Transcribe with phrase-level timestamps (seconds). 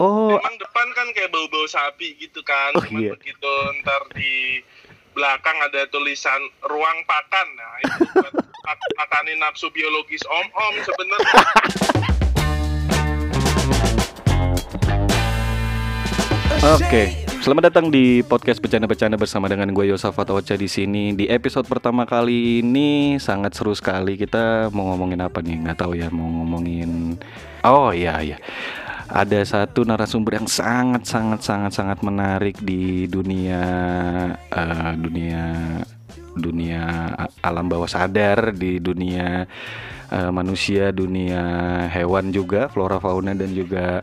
[0.00, 2.72] Oh, Emang depan kan kayak bau-bau sapi gitu kan.
[2.72, 3.12] Oh, Cuman iya.
[3.12, 3.52] begitu
[3.84, 4.64] ntar di
[5.12, 7.48] belakang ada tulisan ruang pakan.
[7.52, 8.32] Nah, itu buat
[8.64, 11.44] mak- makanin nafsu biologis om-om sebenarnya.
[16.60, 21.12] Oke, selamat datang di podcast bercanda-bercanda bersama dengan gue Yosafat Ocha di sini.
[21.12, 24.16] Di episode pertama kali ini sangat seru sekali.
[24.16, 25.60] Kita mau ngomongin apa nih?
[25.64, 26.08] Nggak tahu ya.
[26.08, 27.20] Mau ngomongin.
[27.64, 28.36] Oh iya iya.
[29.10, 33.62] Ada satu narasumber yang sangat sangat sangat sangat menarik di dunia
[34.38, 35.42] eh, dunia
[36.38, 37.10] dunia
[37.42, 39.50] alam bawah sadar di dunia
[40.14, 41.42] eh, manusia, dunia
[41.90, 43.98] hewan juga, flora fauna dan juga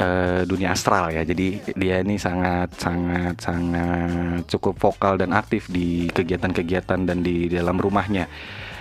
[0.00, 1.20] eh, dunia astral ya.
[1.20, 7.76] Jadi dia ini sangat sangat sangat cukup vokal dan aktif di kegiatan-kegiatan dan di dalam
[7.76, 8.24] rumahnya.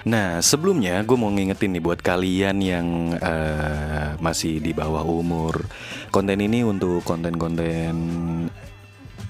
[0.07, 2.87] Nah sebelumnya gue mau ngingetin nih buat kalian yang
[3.19, 5.65] eh, masih di bawah umur.
[6.13, 7.95] Konten ini untuk konten-konten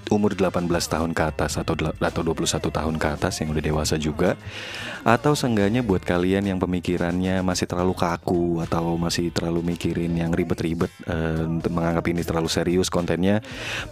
[0.09, 4.36] umur 18 tahun ke atas atau atau 21 tahun ke atas yang udah dewasa juga.
[5.06, 10.92] Atau seenggaknya buat kalian yang pemikirannya masih terlalu kaku atau masih terlalu mikirin yang ribet-ribet
[11.45, 13.39] untuk menganggap ini terlalu serius kontennya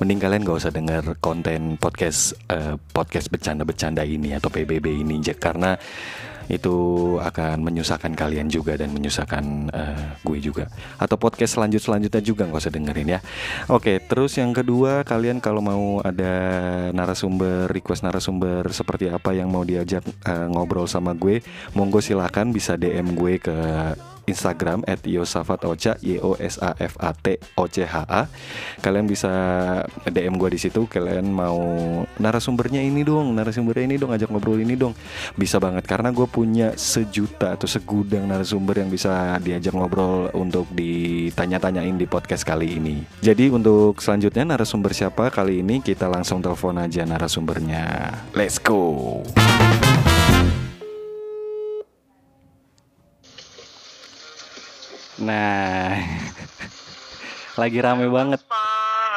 [0.01, 5.79] mending kalian gak usah dengar konten podcast eh, podcast bercanda-bercanda ini atau PBB ini karena
[6.47, 6.75] itu
[7.19, 10.65] akan menyusahkan kalian juga dan menyusahkan eh, gue juga.
[10.99, 13.19] Atau podcast selanjut selanjutnya juga nggak usah dengerin ya.
[13.67, 16.33] Oke terus yang kedua kalian kalau mau ada
[16.95, 21.43] narasumber request narasumber seperti apa yang mau diajak eh, ngobrol sama gue
[21.75, 23.57] monggo silakan bisa dm gue ke
[24.27, 28.27] Instagram at yosafatocha y o s a f a t o c h a.
[28.83, 29.31] Kalian bisa
[30.03, 31.57] DM gue di situ kalian mau
[32.19, 34.93] narasumbernya ini dong narasumbernya ini dong ajak ngobrol ini dong.
[35.39, 41.95] Bisa banget karena gue punya sejuta atau segudang narasumber yang bisa diajak ngobrol untuk ditanya-tanyain
[41.95, 43.07] di podcast kali ini.
[43.23, 45.79] Jadi untuk selanjutnya narasumber siapa kali ini?
[45.79, 48.11] Kita langsung telepon aja narasumbernya.
[48.35, 49.23] Let's go
[55.17, 55.97] nah
[57.61, 58.65] lagi rame banget Spa,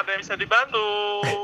[0.00, 0.86] ada yang bisa dibantu.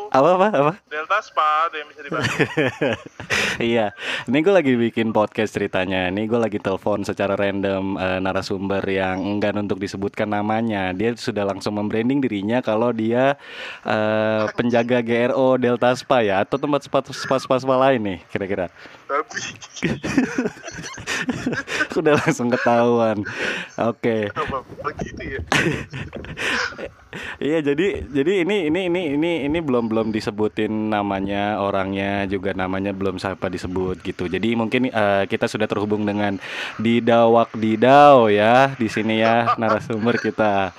[0.08, 2.32] apa apa apa Delta Spa, ada yang bisa dibantu.
[3.62, 3.92] iya,
[4.28, 6.08] ini gue lagi bikin podcast ceritanya.
[6.12, 10.92] Ini gue lagi telepon secara random eh, narasumber yang enggan untuk disebutkan namanya.
[10.92, 13.36] Dia sudah langsung membranding dirinya kalau dia
[13.84, 18.68] eh, penjaga GRO Delta Spa ya, atau tempat spa spa spa, spa lain nih, kira-kira.
[19.06, 19.38] Tapi
[21.94, 23.22] Sudah langsung ketahuan.
[23.78, 24.28] Oke.
[25.22, 25.40] ya?
[27.36, 32.96] Iya jadi jadi ini ini ini ini ini belum belum disebutin namanya orangnya juga namanya
[32.96, 34.24] belum siapa disebut gitu.
[34.24, 36.40] Jadi mungkin eh, kita sudah terhubung dengan
[36.80, 40.72] Didawak Didau ya di sini ya narasumber kita.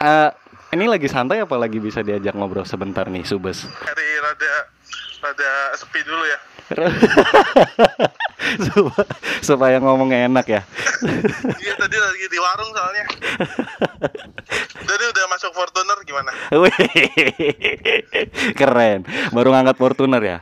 [0.00, 0.30] Eh,
[0.72, 3.68] ini lagi santai apa lagi bisa diajak ngobrol sebentar nih Subes?
[3.68, 4.52] Hari rada
[5.20, 6.51] rada sepi dulu ya.
[8.66, 9.04] supaya,
[9.40, 10.60] supaya ngomongnya enak ya.
[11.62, 13.04] Iya tadi lagi di warung soalnya.
[14.82, 16.30] Tadi udah masuk Fortuner gimana?
[18.58, 19.06] Keren.
[19.30, 20.38] Baru ngangkat Fortuner ya.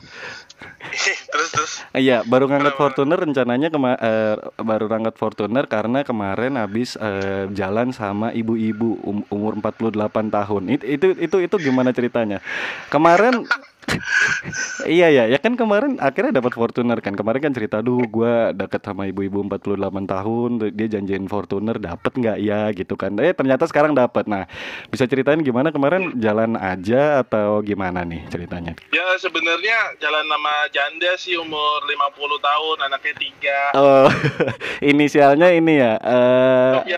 [1.30, 1.72] terus terus.
[1.92, 2.82] Iya, baru ngangkat Kenapa?
[2.82, 9.26] Fortuner rencananya kema eh, baru ngangkat Fortuner karena kemarin habis eh, jalan sama ibu-ibu um-
[9.28, 10.62] umur 48 tahun.
[10.72, 12.40] Itu itu itu itu gimana ceritanya?
[12.88, 13.44] Kemarin
[14.88, 17.12] Iya ya, ya kan kemarin akhirnya dapat Fortuner kan.
[17.12, 22.38] Kemarin kan cerita, "Duh, gua deket sama ibu-ibu 48 tahun, dia janjiin Fortuner dapat nggak
[22.40, 23.12] ya?" gitu kan.
[23.20, 24.24] Eh, ternyata sekarang dapat.
[24.26, 24.48] Nah,
[24.88, 28.72] bisa ceritain gimana kemarin jalan aja atau gimana nih ceritanya?
[28.90, 33.60] Ya sebenarnya jalan nama janda sih umur 50 tahun, anaknya tiga.
[33.76, 34.08] Oh,
[34.90, 35.94] inisialnya ini ya.
[36.00, 36.90] Eh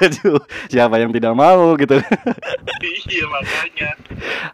[0.00, 0.32] Laju.
[0.70, 1.96] Siapa yang tidak mau gitu.
[3.10, 3.90] iya makanya.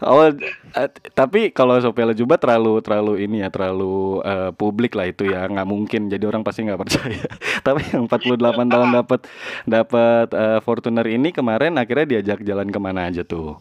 [0.04, 5.28] oh, eh, tapi kalau Sofia Lajuba terlalu terlalu ini ya, terlalu eh, publik lah itu
[5.28, 6.11] ya, nggak mungkin.
[6.11, 7.22] Jadi orang pasti nggak percaya.
[7.67, 9.21] tapi yang 48 tahun dapat
[9.69, 13.60] dapat eh, Fortuner ini kemarin akhirnya diajak jalan ke mana aja tuh?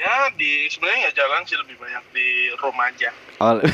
[0.00, 3.10] Ya di sebenarnya nggak jalan sih lebih banyak di rumah aja.
[3.36, 3.52] Oh,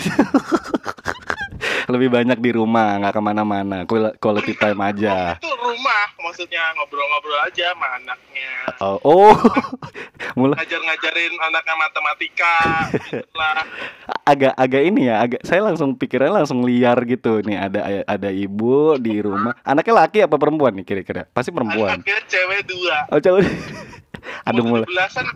[1.95, 3.87] lebih banyak di rumah, nggak ke mana-mana.
[3.87, 5.39] Qual- Quality time aja.
[5.39, 8.51] Itu rumah maksudnya ngobrol-ngobrol aja sama anaknya.
[8.83, 9.39] Oh, oh.
[10.37, 12.55] Mulai Ngajar-ngajarin anaknya matematika.
[13.33, 13.65] lah.
[14.31, 18.99] agak agak ini ya agak saya langsung pikirannya langsung liar gitu nih ada ada ibu
[18.99, 22.97] di rumah anaknya laki apa perempuan nih kira-kira pasti perempuan Anaknya cewek dua.
[23.09, 23.19] oh
[24.43, 25.27] Aduh Umur mulai 17-an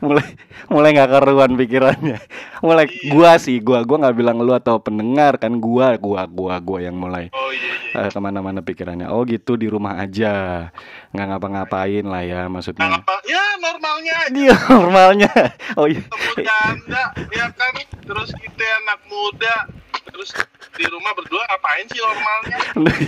[0.00, 0.26] mulai
[0.68, 2.18] mulai nggak keruan pikirannya.
[2.64, 3.12] Mulai Iya.
[3.12, 6.96] gua sih, gua gua nggak bilang lu atau pendengar kan gua gua gua gua yang
[6.96, 8.06] mulai Oh iya iya.
[8.06, 9.12] eh, ke mana-mana pikirannya.
[9.12, 10.68] Oh gitu di rumah aja,
[11.12, 12.88] nggak ngapa-ngapain lah ya Nah, maksudnya.
[12.94, 13.14] apa?
[13.28, 15.32] Ya normalnya aja Dia normalnya.
[15.74, 16.02] Oh iya.
[16.36, 17.72] janda ya kan
[18.02, 19.56] terus kita anak muda
[20.04, 20.34] terus
[20.74, 22.58] di rumah berdua apain sih normalnya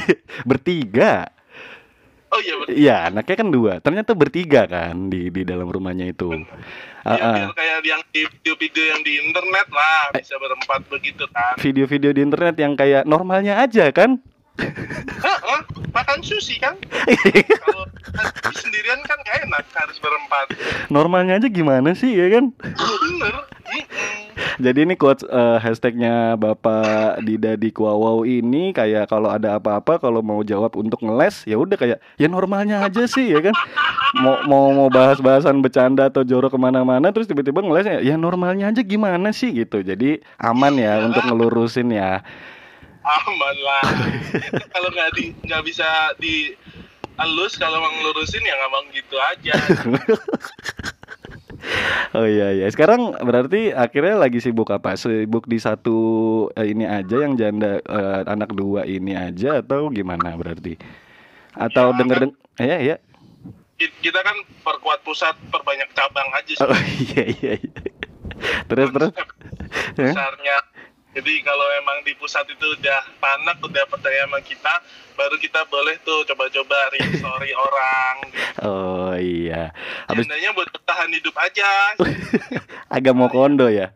[0.49, 1.27] bertiga.
[2.31, 3.73] oh iya betul Iya, anaknya kan dua.
[3.79, 6.31] Ternyata bertiga kan di di dalam rumahnya itu.
[7.05, 7.35] Ah, ya, ah.
[7.37, 10.19] biar kayak yang video-video yang di internet lah Eh.
[10.19, 14.19] bisa berempat begitu kan Video-video di internet yang kayak normalnya aja kan.
[14.57, 15.61] Heeh,
[15.91, 16.79] makan sushi kan
[17.63, 17.85] kalau
[18.23, 19.63] di sendirian kan gak enak
[20.35, 22.51] berempat normalnya aja gimana sih ya kan?
[22.51, 23.35] bener.
[24.55, 30.23] Jadi ini quotes eh, hashtagnya Bapak Dida di Kuawau ini kayak kalau ada apa-apa kalau
[30.23, 33.55] mau jawab untuk ngeles ya udah kayak ya normalnya aja sih ya kan.
[34.15, 38.83] Mau mau mau bahas-bahasan bercanda atau jorok ke mana-mana terus tiba-tiba ngelesnya ya normalnya aja
[38.87, 39.83] gimana sih gitu.
[39.83, 41.07] Jadi aman ya Iya.
[41.11, 42.23] untuk ngelurusin ya.
[43.05, 43.85] aman lah
[44.73, 45.85] kalau nggak di nggak bisa
[46.17, 46.57] di
[47.17, 49.55] halus kalau mau ngelurusin ya ngomong gitu aja
[52.13, 52.67] Oh iya iya.
[52.69, 54.95] Sekarang berarti akhirnya lagi sibuk apa?
[54.95, 55.97] Sibuk di satu
[56.53, 60.77] eh, ini aja yang janda eh, anak dua ini aja atau gimana berarti?
[61.51, 62.97] Atau Ya, denger kan- deng ya ya.
[63.75, 66.77] Ki- kita kan perkuat pusat perbanyak cabang aja sih Oh
[67.09, 67.53] iya iya.
[67.57, 67.81] iya.
[68.67, 69.11] Terus terus.
[69.11, 69.29] Konsep
[69.97, 70.11] Ya?
[70.11, 70.57] besarnya
[71.15, 74.75] jadi kalau emang di pusat itu udah panak udah percaya sama kita
[75.15, 78.17] baru kita boleh tuh coba-coba story orang
[78.61, 79.71] Oh iya.
[80.09, 81.95] Habis Jandanya buat bertahan hidup aja
[82.97, 83.95] agak mau kondo ya.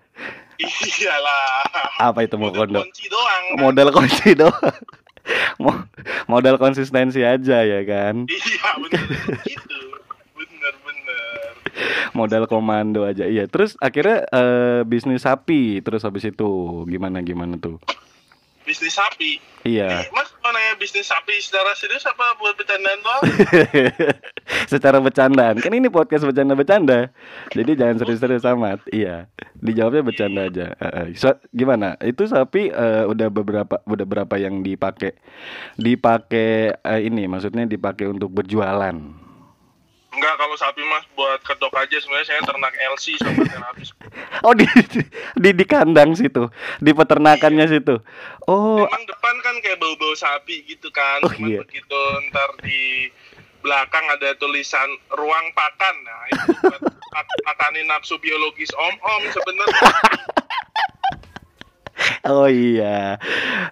[0.58, 1.66] iyalah
[1.98, 2.82] Apa itu mau kondo?
[2.82, 3.58] kunci doang kan?
[3.58, 4.74] Modal kunci doang.
[5.62, 5.84] Mo-
[6.26, 8.24] modal konsistensi aja ya kan.
[8.24, 9.02] iya bener
[9.42, 9.76] gitu
[12.16, 13.24] Modal komando aja.
[13.28, 13.46] Iya.
[13.46, 16.48] Terus akhirnya eh, bisnis sapi terus habis itu
[16.86, 17.78] gimana gimana tuh?
[18.68, 20.04] bisnis sapi Iya.
[20.12, 23.22] Mas mau nanya bisnis sapi secara serius apa buat bercandaan doang
[24.72, 25.56] Secara bercandaan.
[25.60, 27.08] Kan ini podcast bercanda-bercanda.
[27.52, 28.84] Jadi jangan serius-serius amat.
[28.92, 29.26] Iya.
[29.58, 30.66] Dijawabnya bercanda aja.
[30.78, 31.16] Heeh.
[31.16, 31.96] So- gimana?
[32.04, 35.16] Itu sapi eh, udah beberapa udah berapa yang dipakai?
[35.74, 38.94] Dipakai eh, ini maksudnya dipakai untuk berjualan.
[40.14, 43.92] Enggak kalau sapi mas buat kedok aja sebenarnya saya ternak LC sama terapis
[44.46, 44.64] Oh di
[45.34, 46.46] di di kandang situ,
[46.78, 47.98] di peternakannya situ.
[48.46, 51.22] Oh, Emang depan kan kayak bau-bau sapi gitu kan.
[51.26, 51.60] Oh, Cuman iya.
[51.66, 52.00] begitu
[52.30, 53.10] ntar di
[53.58, 55.96] belakang ada tulisan ruang pakan.
[56.06, 59.90] Nah, itu buat mak- makanin nafsu biologis om-om sebenarnya.
[62.38, 63.18] oh iya.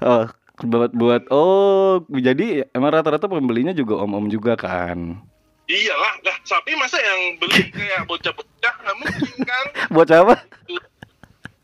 [0.02, 0.26] Oh,
[0.66, 5.22] buat buat oh jadi emang rata-rata pembelinya juga om-om juga kan.
[5.66, 9.66] Iyalah, lah sapi masa yang beli kayak bocah-bocah nggak mungkin kan?
[9.94, 10.34] Buat apa?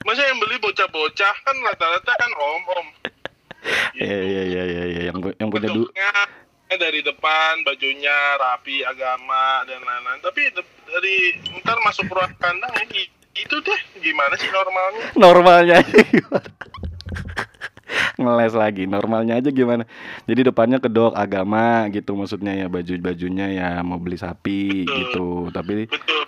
[0.03, 2.87] Masa yang beli bocah-bocah kan rata-rata kan om-om.
[3.95, 6.11] Iya iya iya iya iya yang yang punya du Bentuknya
[6.83, 10.19] dari depan bajunya rapi agama dan lain-lain.
[10.19, 10.51] Tapi
[10.91, 13.07] dari ntar masuk ruang kandang ini
[13.39, 15.07] itu deh gimana sih normalnya?
[15.15, 15.79] normalnya?
[18.17, 19.85] Ngeles lagi, normalnya aja gimana?
[20.25, 24.97] Jadi depannya kedok agama gitu maksudnya ya baju-bajunya ya mau beli sapi Betul.
[24.99, 25.29] gitu.
[25.53, 26.23] Tapi Betul.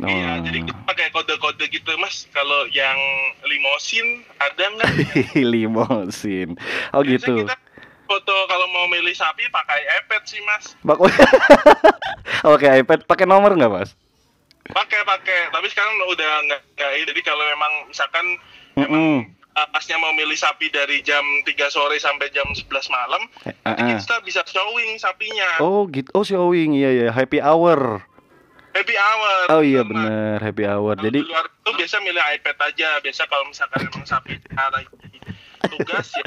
[0.00, 0.48] Iya, oh.
[0.48, 2.24] jadi kita pakai kode-kode gitu mas.
[2.32, 2.96] Kalau yang
[3.44, 4.88] limosin ada nggak?
[5.52, 6.56] limosin.
[6.96, 7.34] Oh Biasanya gitu.
[7.44, 7.56] Kita
[8.08, 10.72] foto kalau mau milih sapi pakai iPad sih mas.
[10.82, 10.98] Bak-
[12.48, 13.92] Oke, iPad pakai nomor nggak, Mas?
[14.72, 15.52] Pakai pakai.
[15.52, 16.60] Tapi sekarang udah nggak.
[17.04, 18.24] Jadi kalau memang misalkan
[18.80, 18.96] Mm-mm.
[18.96, 19.18] uh,
[19.68, 23.86] pasnya mau milih sapi dari jam 3 sore sampai jam 11 malam, Eh, ah, ah.
[24.00, 25.60] kita bisa showing sapinya.
[25.60, 26.08] Oh gitu.
[26.16, 28.00] Oh showing iya ya happy hour.
[28.70, 29.40] Happy hour.
[29.50, 29.90] Oh iya Mas.
[29.90, 30.94] bener happy hour.
[30.94, 32.88] Kalau Jadi di luar itu biasa milih iPad aja.
[33.02, 34.86] Biasa kalau misalkan memang sapi lagi
[35.68, 36.24] tugas ya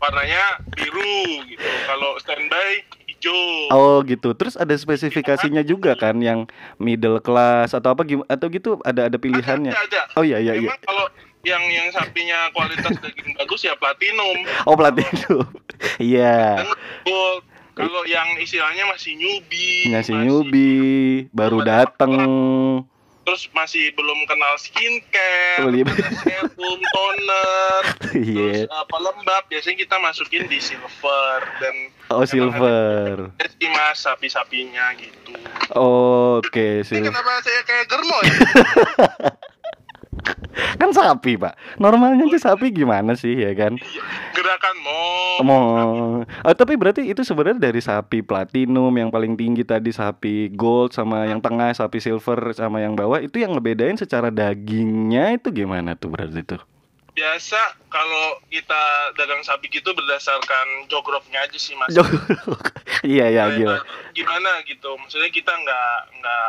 [0.00, 1.68] warnanya biru gitu.
[1.84, 3.40] Kalau standby hijau.
[3.72, 4.32] oh gitu.
[4.32, 6.48] Terus ada spesifikasinya juga kan yang
[6.80, 9.72] middle class atau apa atau gitu ada ada pilihannya.
[9.72, 10.00] Ada, ada.
[10.16, 10.68] Oh iya iya iya.
[10.72, 11.04] Memang kalau
[11.46, 14.36] yang yang sapinya kualitas daging bagus ya platinum.
[14.66, 15.46] Oh platinum.
[16.02, 16.66] Iya.
[17.02, 17.46] Gold.
[17.72, 22.16] Kalau yang istilahnya masih newbie, Ngasih newbie baru dateng.
[23.20, 25.82] terus masih belum kenal skincare, Oh, iya.
[26.16, 26.46] serum,
[26.80, 27.82] toner,
[28.16, 28.32] Iya.
[28.32, 31.74] terus uh, pelembab biasanya kita masukin di silver dan
[32.08, 33.34] Oh silver.
[33.36, 35.34] sih mas sapi-sapinya gitu.
[35.76, 37.04] Oke Ini silver.
[37.04, 38.34] kenapa saya kayak germo ya?
[40.76, 41.54] Kan sapi pak.
[41.76, 43.76] Normalnya tuh sapi gimana sih ya kan?
[44.32, 45.00] Gerakan mo
[45.36, 50.96] Oh, oh, tapi berarti itu sebenarnya dari sapi platinum yang paling tinggi tadi sapi gold
[50.96, 55.92] sama yang tengah sapi silver sama yang bawah itu yang ngebedain secara dagingnya itu gimana
[55.92, 56.62] tuh berarti tuh?
[57.16, 57.56] biasa
[57.88, 58.82] kalau kita
[59.16, 61.88] dagang sapi gitu berdasarkan jogroknya aja sih mas
[63.00, 63.76] iya ya Kayak gila.
[64.12, 66.48] gimana gitu maksudnya kita nggak nggak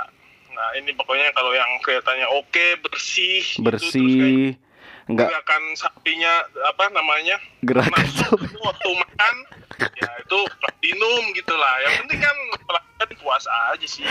[0.57, 4.57] nggak ini pokoknya kalau yang kelihatannya oke bersih gitu, Bersih,
[5.05, 6.33] nggak gerakan sapinya
[6.65, 8.57] apa namanya gerakan masuk sapi.
[8.57, 9.35] waktu makan
[10.01, 14.01] ya itu platinum gitu lah yang penting kan pelanggan puas aja sih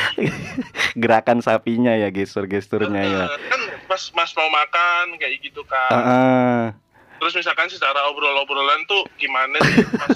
[1.03, 3.25] gerakan sapinya ya gestur-gesturnya ya.
[3.51, 6.63] Kan pas mas mau makan kayak gitu kan Ah, ah.
[7.19, 10.15] terus misalkan secara obrol-obrolan tuh gimana sih pas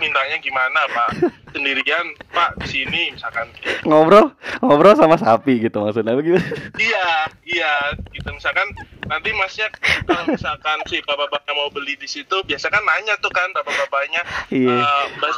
[0.00, 1.08] mintanya gimana pak
[1.52, 2.02] sendirian
[2.32, 3.46] pak di sini misalkan
[3.84, 6.40] ngobrol ngobrol sama sapi gitu maksudnya begitu.
[6.80, 7.72] iya iya
[8.10, 8.64] gitu misalkan
[9.04, 9.68] nanti masnya
[10.02, 14.72] kalau misalkan si bapak-bapaknya mau beli di situ biasa kan nanya tuh kan bapak-bapaknya Iya.
[14.72, 15.32] "Eh, mbak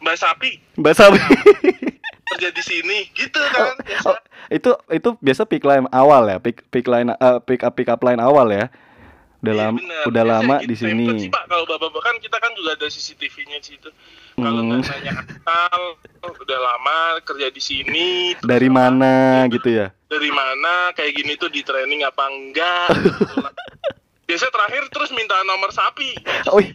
[0.00, 1.18] mbak sapi Mbak sapi.
[2.28, 4.16] kerja di sini gitu kan biasa Oh,
[4.48, 8.00] itu itu biasa pick line awal ya, pick pick line eh, pick up pick up
[8.00, 8.68] line awal ya.
[9.38, 10.02] Udah Iya, lama bener.
[10.02, 11.04] udah Biasanya lama gitu, di sini.
[11.16, 11.44] sih, Pak.
[11.46, 13.88] Kalau bapak-bapak kan kita kan juga ada CCTV-nya di situ.
[14.34, 14.82] Kalau Hmm.
[14.82, 15.80] nanya asal,
[16.20, 18.08] udah lama kerja di sini.
[18.40, 19.12] Dari apa, mana
[19.46, 19.94] gitu ya?
[20.04, 20.90] Dari mana?
[20.92, 22.88] Kayak gini tuh di training apa enggak?
[22.96, 23.34] gitu.
[24.26, 26.12] Biasanya terakhir terus minta nomor sapi.
[26.48, 26.74] Oh, iya.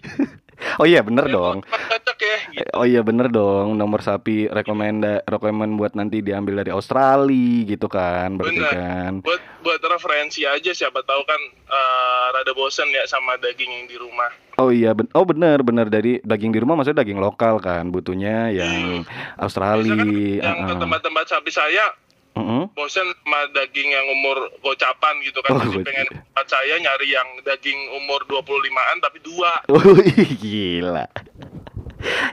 [0.80, 1.58] Oh iya bener Ya, dong.
[1.66, 2.38] Cocok ya.
[2.54, 2.70] Gitu.
[2.78, 3.78] Oh iya bener dong.
[3.78, 8.74] Nomor sapi rekomenda rekomen buat nanti diambil dari Australia gitu kan, berarti Bener.
[8.74, 9.12] kan.
[9.26, 13.98] Buat buat referensi aja siapa tahu kan eh, rada bosen ya sama daging yang di
[13.98, 14.30] rumah.
[14.62, 18.54] Oh iya, ben oh bener bener dari daging di rumah maksudnya daging lokal kan, butuhnya
[18.54, 19.02] yang
[19.42, 19.98] Australia.
[19.98, 20.82] Biasanya kan yang ke uh-uh.
[20.86, 21.86] tempat-tempat sapi saya
[22.34, 22.74] Mm-mm.
[22.74, 25.84] bosen sama daging yang umur gocapan gitu kan Oh, gocapan.
[25.84, 29.94] pengen tempat saya nyari yang daging umur 25-an tapi dua Oh
[30.42, 31.06] gila.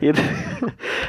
[0.00, 0.18] Itu.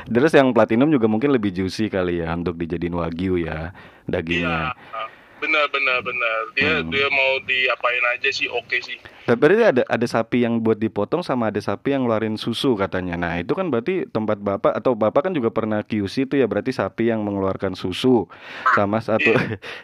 [0.05, 3.74] Terus yang platinum juga mungkin lebih juicy kali ya untuk dijadiin wagyu ya
[4.05, 4.75] dagingnya.
[4.75, 5.01] iya
[5.41, 6.88] benar benar benar dia Hmm.
[6.88, 11.21] dia mau diapain aja sih oke sih Tapi berarti ada ada sapi yang buat dipotong
[11.21, 13.15] sama ada sapi yang ngeluarin susu katanya.
[13.15, 16.74] Nah, itu kan berarti tempat Bapak atau Bapak kan juga pernah QC itu ya berarti
[16.74, 18.25] sapi yang mengeluarkan susu
[18.74, 19.31] sama satu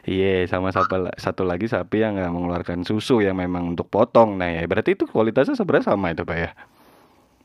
[0.03, 4.35] iya sama satu, satu lagi sapi yang nggak mengeluarkan susu yang memang untuk potong.
[4.35, 6.49] Nah, ya berarti itu kualitasnya sebenarnya sama itu, Pak ya.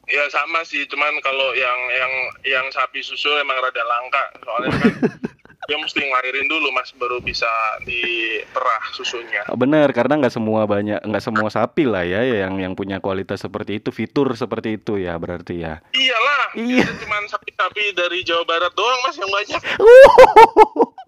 [0.09, 4.93] ya sama sih cuman kalau yang yang yang sapi susu emang rada langka soalnya kan
[5.63, 7.47] dia mesti ngelahirin dulu mas baru bisa
[7.83, 12.73] diperah susunya Oh, benar, karena nggak semua banyak nggak semua sapi lah ya yang yang
[12.73, 15.79] punya kualitas seperti itu, fitur seperti itu ya berarti ya.
[15.93, 16.85] iyalah Iya.
[16.97, 19.61] cuman sapi-sapi dari Jawa Barat doang mas yang banyak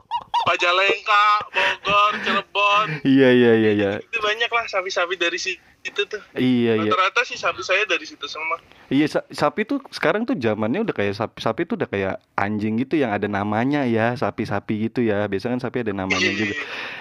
[0.44, 3.90] Majalengka Bogor Cirebon Iya iya iya iya.
[3.98, 5.60] itu banyak lah sapi-sapi dari situ
[6.04, 6.84] tuh Iya iya.
[6.84, 10.92] rata-rata sih sapi saya dari situ semua Iya sa- sapi tuh sekarang tuh zamannya udah
[10.92, 15.24] kayak sapi sapi tuh udah kayak anjing gitu yang ada namanya ya sapi-sapi gitu ya.
[15.24, 16.52] Biasanya kan sapi ada namanya juga.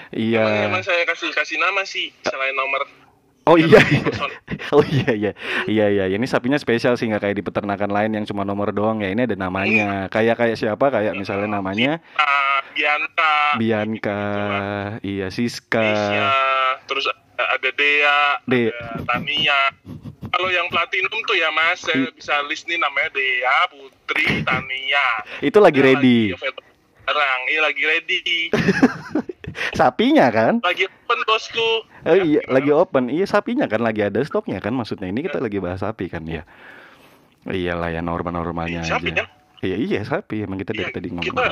[0.10, 0.44] Iya.
[0.64, 2.88] Emang, emang saya kasih kasih nama sih selain nomor
[3.44, 3.80] Oh iya.
[3.84, 4.02] iya.
[4.72, 5.32] Oh iya iya.
[5.66, 6.06] Iya iya.
[6.10, 9.10] Ini sapinya spesial sih nggak kayak di peternakan lain yang cuma nomor doang ya.
[9.10, 10.08] Ini ada namanya.
[10.08, 10.90] Kayak kayak siapa?
[10.90, 14.22] Kayak misalnya namanya Ah, Bianca, Bianca,
[15.02, 15.78] iya Siska.
[15.78, 16.32] Nisha,
[16.86, 19.60] terus ada Dea, De- ada Tania.
[20.26, 25.08] Kalau yang platinum tuh ya Mas, saya bisa list nih namanya Dea, Putri, Tania.
[25.40, 26.20] Itu lagi Ini ready.
[26.32, 26.66] available
[27.04, 28.22] Sekarang, iya lagi ready.
[29.72, 30.60] Sapinya kan?
[30.60, 31.70] Lagi open bosku.
[32.04, 33.08] Oh Ya, iya, lagi open.
[33.08, 35.06] Iya, sapinya kan lagi ada stoknya kan maksudnya.
[35.06, 36.44] Ini kita lagi bahas sapi kan ya.
[37.44, 39.24] Iyalah ya norma-normanya Iya, sapi aja.
[39.24, 39.28] kan?
[39.60, 40.36] Iya, iya sapi.
[40.42, 41.26] Emang kita dari Iya, tadi ngomong.
[41.26, 41.46] kita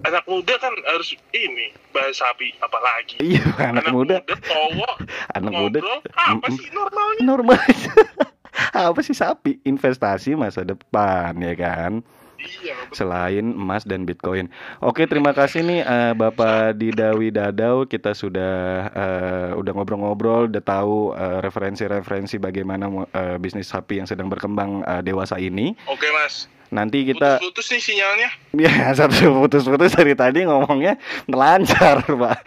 [0.00, 3.20] anak muda kan harus ini bahas sapi apalagi.
[3.20, 4.16] Iya, anak, muda.
[4.24, 4.94] cowok
[5.36, 5.78] Anak muda.
[5.78, 6.56] ngobrol apa Mm-mm.
[6.56, 7.22] sih normalnya?
[7.22, 7.58] Normal.
[8.90, 9.58] Apa sih sapi?
[9.62, 12.02] Investasi masa depan ya kan.
[12.40, 12.88] Iya.
[12.96, 14.48] Selain emas dan Bitcoin.
[14.80, 17.84] Oke, terima kasih nih eh, Bapak Didawi Dadau.
[17.84, 24.32] Kita sudah eh, udah ngobrol-ngobrol, udah tahu eh, referensi-referensi bagaimana eh, bisnis sapi yang sedang
[24.32, 25.76] berkembang eh, dewasa ini.
[25.84, 28.28] Oke mas, Nanti kita putus-putus nih sinyalnya.
[28.66, 30.94] ya satu putus-putus dari tadi ngomongnya
[31.26, 32.38] melancar, Pak.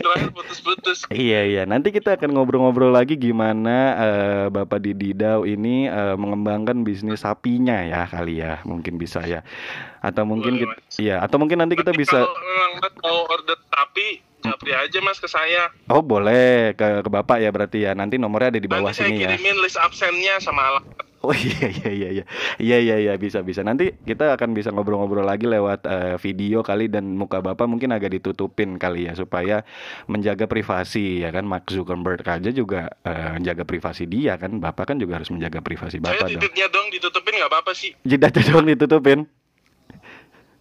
[0.00, 1.02] Terakhir putus-putus.
[1.10, 7.26] Iya iya, nanti kita akan ngobrol-ngobrol lagi gimana eh, Bapak Dididau ini eh, mengembangkan bisnis
[7.26, 9.42] sapinya ya kali ya, mungkin bisa ya.
[9.98, 13.18] Atau mungkin Boleh, kita, iya, atau mungkin nanti kita Nanti bisa Kalau memang Mas mau
[13.26, 14.08] order sapi,
[14.46, 15.74] japri aja mas ke saya.
[15.90, 17.98] Oh, boleh ke ke Bapak ya berarti ya.
[17.98, 19.34] Nanti nomornya ada di bawah Nanti saya sini ya.
[19.34, 22.24] kirimin list absennya sama alat Oh iya iya iya iya
[22.56, 26.88] iya iya iya bisa bisa nanti kita akan bisa ngobrol-ngobrol lagi lewat uh, video kali
[26.88, 29.60] dan muka bapak mungkin agak ditutupin kali ya supaya
[30.08, 34.96] menjaga privasi ya kan Mark Zuckerberg aja juga uh, menjaga privasi dia kan bapak kan
[34.96, 37.92] juga harus menjaga privasi bapak Saya titiknya dong ditutupin nggak apa-apa sih.
[38.00, 39.18] Jidatnya dong ditutupin.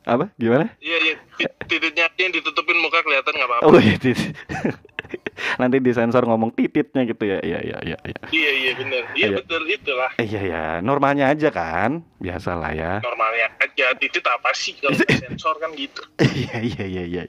[0.04, 0.28] Apa?
[0.36, 0.75] Gimana?
[0.84, 1.16] Iya iya
[1.72, 3.63] titiknya yang ditutupin muka kelihatan nggak apa-apa.
[3.63, 4.36] Oh iya titit.
[5.60, 7.38] Nanti disensor ngomong tititnya gitu ya.
[7.39, 8.20] Iya iya iya iya.
[8.25, 9.04] Iya iya benar.
[9.12, 9.38] Iya Iya.
[9.38, 10.12] betul itulah.
[10.16, 12.00] Iya ya, normalnya aja kan.
[12.18, 12.92] Biasalah ya.
[13.00, 16.00] Normalnya aja titit apa sih kalau sensor kan gitu.
[16.18, 17.24] Iya iya iya iya.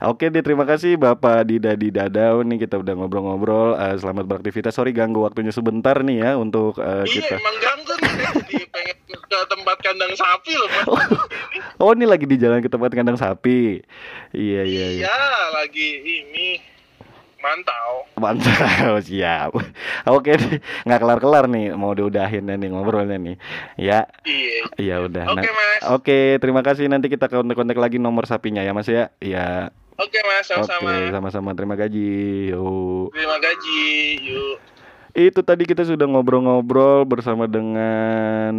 [0.00, 3.74] Oke deh terima kasih Bapak Dida di Dadau nih kita udah ngobrol-ngobrol.
[3.76, 4.74] Eh, selamat beraktivitas.
[4.74, 7.34] Sorry ganggu waktunya sebentar nih ya untuk eh, Iya kita.
[7.36, 10.86] emang ganggu nih jadi pengen ke tempat kandang sapi loh Mas.
[11.78, 13.78] Oh ini lagi di jalan ke tempat kandang sapi.
[14.32, 15.06] Iya iya iya.
[15.06, 15.18] Iya
[15.52, 16.58] lagi ini
[17.38, 17.90] mantau.
[18.16, 19.54] Mantap, siap.
[20.04, 20.34] Oke,
[20.84, 23.36] nggak kelar-kelar nih, mau diudahin nih ngobrolnya nih.
[23.76, 24.64] Ya, Iya.
[24.76, 25.24] ya udah.
[25.30, 25.82] Oke, Nah, Mas.
[25.90, 26.86] Oke, terima kasih.
[26.86, 29.10] Nanti kita kontak-kontak lagi nomor sapinya ya, Mas ya.
[29.18, 29.70] Ya.
[29.98, 30.94] Oke Mas sama-sama.
[30.94, 31.50] Oke, sama-sama.
[31.58, 32.10] Terima gaji.
[32.54, 33.10] Yuk.
[33.10, 33.82] Terima gaji.
[34.24, 34.56] Yuk.
[35.18, 38.54] Itu tadi kita sudah ngobrol-ngobrol bersama dengan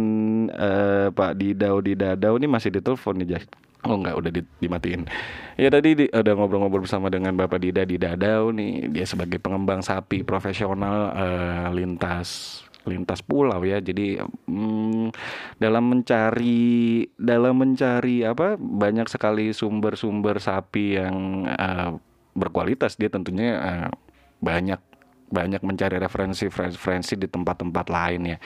[0.52, 2.36] eh, Pak Didau di Dadau.
[2.36, 3.48] Ini masih ditelepon nih, Jas.
[3.88, 5.08] Oh enggak, udah di- dimatiin.
[5.56, 8.92] Ya tadi di- udah ngobrol-ngobrol bersama dengan Bapak Dida di Dadau nih.
[8.92, 13.80] Dia sebagai pengembang sapi profesional eh, lintas lintas pulau ya.
[13.80, 15.16] Jadi mm,
[15.56, 21.96] dalam mencari dalam mencari apa banyak sekali sumber-sumber sapi yang eh,
[22.36, 23.88] berkualitas dia tentunya eh,
[24.44, 24.89] banyak
[25.30, 28.38] banyak mencari referensi-referensi di tempat-tempat lain ya.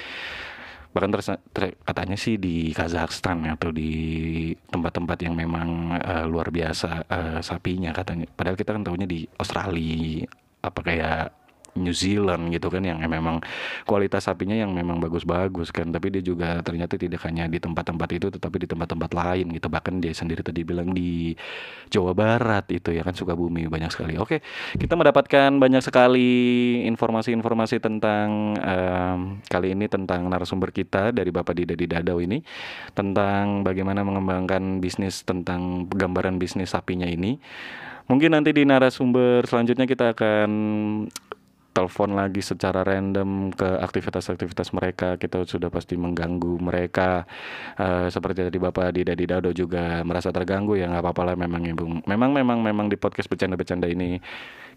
[0.94, 1.10] Bahkan
[1.50, 7.38] ter- katanya sih di Kazakhstan ya, atau di tempat-tempat yang memang eh, luar biasa eh,
[7.42, 8.30] sapinya katanya.
[8.30, 10.22] Padahal kita kan tahunya di Australia
[10.64, 11.43] apa kayak
[11.78, 13.42] New Zealand gitu kan yang memang
[13.84, 15.90] kualitas sapinya yang memang bagus-bagus kan.
[15.90, 19.66] Tapi dia juga ternyata tidak hanya di tempat-tempat itu tetapi di tempat-tempat lain gitu.
[19.66, 21.34] Bahkan dia sendiri tadi bilang di
[21.90, 24.18] Jawa Barat itu ya kan Sukabumi banyak sekali.
[24.18, 24.40] Oke
[24.74, 26.30] kita mendapatkan banyak sekali
[26.88, 32.42] informasi-informasi tentang em, kali ini tentang narasumber kita dari Bapak Dida di Dadau ini
[32.92, 37.38] tentang bagaimana mengembangkan bisnis tentang gambaran bisnis sapinya ini.
[38.04, 40.50] Mungkin nanti di narasumber selanjutnya kita akan
[41.74, 47.26] telepon lagi secara random ke aktivitas-aktivitas mereka kita sudah pasti mengganggu mereka.
[47.74, 51.66] Eh, seperti tadi bapak Dida di Dado juga merasa terganggu ya nggak apa-apa lah memang
[51.74, 54.22] Bung memang memang memang di podcast bercanda-bercanda ini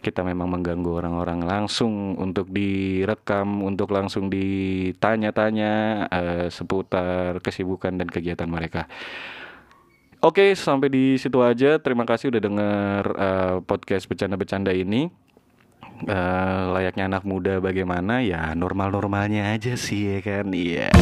[0.01, 1.46] kita memang mengganggu orang-orang.
[1.46, 5.74] Langsung untuk direkam untuk langsung ditanya-tanya
[6.10, 8.90] eh, seputar kesibukan dan kegiatan mereka.
[10.18, 11.77] Oke, sampai di situ aja.
[11.77, 15.26] Terima kasih udah denger eh, podcast bercanda-bercanda ini.
[16.05, 20.53] Eh, layaknya anak muda bagaimana ya normal-normalnya aja sih ya kan.
[20.53, 20.94] Iya.